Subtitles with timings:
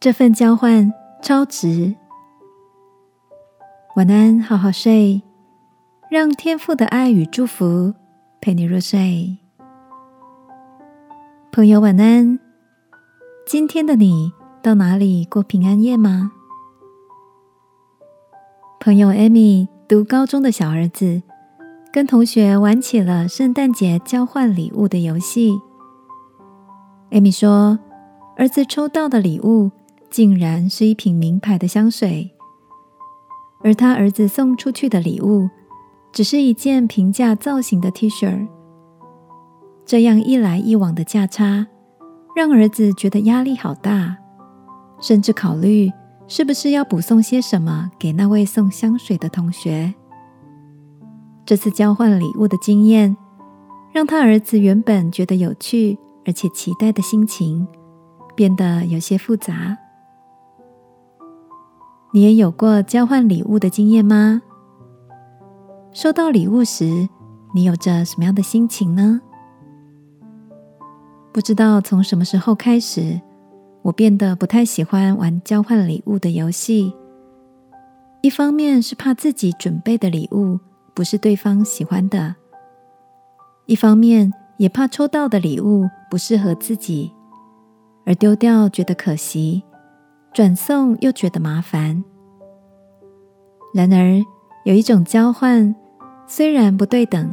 [0.00, 0.90] 这份交换
[1.20, 1.94] 超值。
[3.96, 5.20] 晚安，好好睡，
[6.10, 7.92] 让天父的爱与祝福
[8.40, 9.36] 陪你入睡。
[11.52, 12.38] 朋友，晚安。
[13.46, 14.32] 今天的你
[14.62, 16.32] 到哪里过平安夜吗？
[18.80, 21.22] 朋友艾米读高中的小儿子，
[21.92, 25.60] 跟同学玩起了圣诞节交换礼物的游戏。
[27.10, 27.78] 艾米说，
[28.38, 29.70] 儿子抽到的礼物
[30.10, 32.30] 竟然是一瓶名牌的香水，
[33.62, 35.48] 而他儿子送出去的礼物
[36.12, 38.48] 只是一件平价造型的 T 恤。
[39.86, 41.66] 这样一来一往的价差，
[42.34, 44.16] 让儿子觉得压力好大，
[45.00, 45.90] 甚至考虑。
[46.28, 49.92] 是不是要补送些什么给那位送香水的同学？
[51.44, 53.16] 这次交换礼物的经验，
[53.92, 57.66] 让他儿子原本觉得有趣而且期待的心情，
[58.36, 59.76] 变得有些复杂。
[62.12, 64.42] 你也有过交换礼物的经验吗？
[65.92, 67.08] 收到礼物时，
[67.54, 69.20] 你有着什么样的心情呢？
[71.32, 73.20] 不知道从什么时候开始。
[73.82, 76.92] 我变得不太喜欢玩交换礼物的游戏，
[78.20, 80.60] 一方面是怕自己准备的礼物
[80.92, 82.34] 不是对方喜欢的，
[83.64, 87.10] 一方面也怕抽到的礼物不适合自己，
[88.04, 89.62] 而丢掉觉得可惜，
[90.32, 92.02] 转送又觉得麻烦。
[93.74, 94.20] 然而，
[94.64, 95.74] 有一种交换
[96.26, 97.32] 虽然不对等，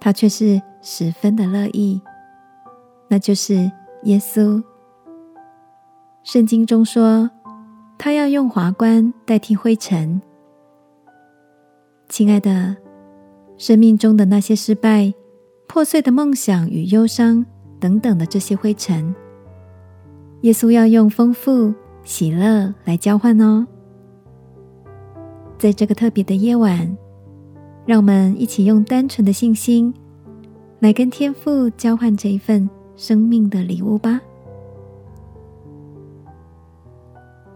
[0.00, 2.00] 它却是十分的乐意，
[3.08, 3.70] 那就是
[4.04, 4.62] 耶稣。
[6.22, 7.30] 圣经中说，
[7.98, 10.20] 他要用华冠代替灰尘。
[12.08, 12.76] 亲爱的，
[13.56, 15.12] 生命中的那些失败、
[15.68, 17.44] 破碎的梦想与忧伤
[17.78, 19.14] 等等的这些灰尘，
[20.42, 21.74] 耶稣要用丰富
[22.06, 23.66] 喜乐来交换哦。
[25.58, 26.96] 在这个特别的夜晚，
[27.84, 29.92] 让我们一起用单纯的信心
[30.78, 34.20] 来跟天父交换这一份生命的礼物吧。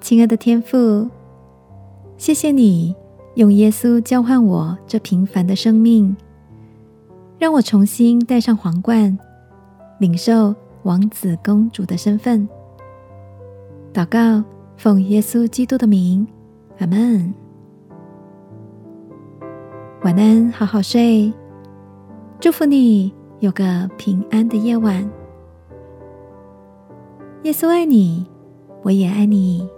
[0.00, 1.08] 亲爱的天父，
[2.18, 2.96] 谢谢你
[3.36, 6.16] 用耶稣交换我这平凡的生命，
[7.38, 9.16] 让我重新戴上皇冠，
[10.00, 12.48] 领受王子公主的身份。
[13.92, 14.44] 祷告，
[14.76, 16.26] 奉耶稣基督的名，
[16.78, 17.34] 阿门。
[20.02, 21.32] 晚安，好好睡，
[22.38, 25.08] 祝福你有个平安的夜晚。
[27.42, 28.24] 耶稣爱你，
[28.82, 29.68] 我也爱你。